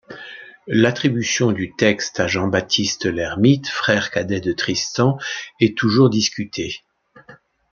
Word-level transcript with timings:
L'attribution 0.65 1.51
du 1.51 1.75
texte 1.75 2.19
à 2.19 2.25
Jean-Baptiste 2.25 3.05
L'Hermite, 3.05 3.67
frère 3.67 4.09
cadet 4.09 4.39
de 4.41 4.51
Tristan, 4.51 5.19
est 5.59 5.77
toujours 5.77 6.09
discutée. 6.09 6.83